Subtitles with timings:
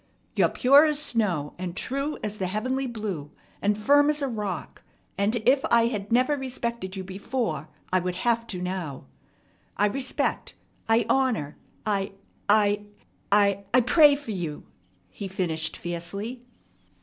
[0.35, 3.29] You're pure as snow, and true as the heavenly blue,
[3.61, 4.81] and firm as a rock;
[5.15, 9.05] and, if I had never respected you before, I would have to now.
[9.77, 10.55] I respect,
[10.89, 12.13] I honor, I
[12.49, 12.85] I
[13.31, 14.65] I pray for you!"
[15.11, 16.41] he finished fiercely.